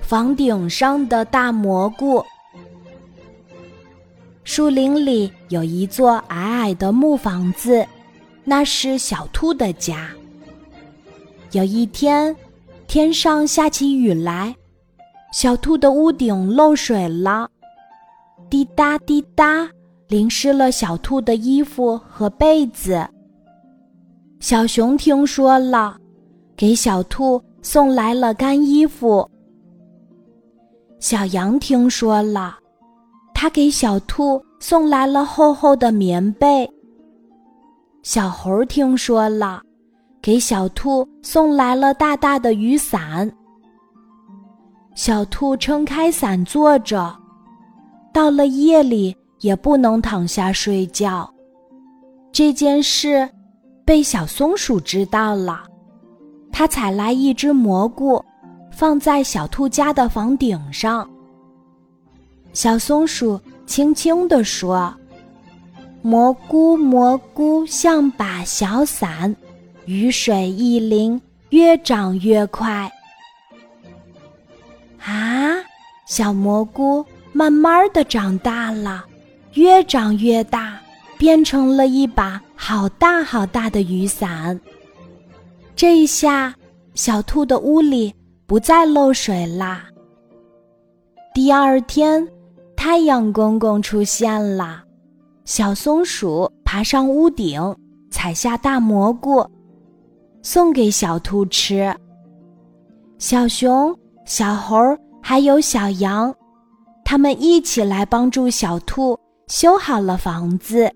[0.00, 2.24] 房顶上的大蘑菇。
[4.44, 7.86] 树林里有一座矮矮的木房子，
[8.44, 10.08] 那是小兔的家。
[11.52, 12.34] 有一天，
[12.86, 14.54] 天上下起雨来，
[15.32, 17.48] 小兔的屋顶漏水了，
[18.50, 19.68] 滴答滴答，
[20.08, 23.06] 淋湿了小兔的衣服和被子。
[24.40, 25.96] 小熊听说了，
[26.56, 29.30] 给小兔送来了干衣服。
[31.02, 32.56] 小羊听说了，
[33.34, 36.70] 他给小兔送来了厚厚的棉被。
[38.04, 39.60] 小猴听说了。
[40.22, 43.28] 给小兔送来了大大的雨伞。
[44.94, 47.12] 小兔撑开伞坐着，
[48.14, 51.28] 到了夜里也不能躺下睡觉。
[52.30, 53.28] 这件事
[53.84, 55.64] 被小松鼠知道了，
[56.52, 58.24] 它采来一只蘑菇，
[58.72, 61.08] 放在小兔家的房顶上。
[62.52, 64.92] 小松鼠轻轻地说
[66.02, 69.34] ：“蘑菇，蘑菇像把小伞。”
[69.86, 72.90] 雨水一淋，越长越快。
[75.04, 75.56] 啊，
[76.06, 79.04] 小蘑菇慢慢的长大了，
[79.54, 80.78] 越长越大，
[81.18, 84.60] 变成了一把好大好大的雨伞。
[85.74, 86.54] 这一下，
[86.94, 88.14] 小兔的屋里
[88.52, 89.86] 不再漏水啦。
[91.32, 92.28] 第二天，
[92.76, 94.84] 太阳公公出现了，
[95.46, 97.74] 小松鼠爬上屋顶，
[98.10, 99.42] 采下大蘑菇。
[100.42, 101.96] 送给小兔吃。
[103.16, 104.76] 小熊、小猴
[105.22, 106.34] 还有小羊，
[107.06, 110.92] 他们一起来帮助小兔修好了房子，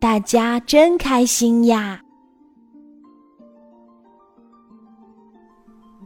[0.00, 2.00] 大家真开心呀！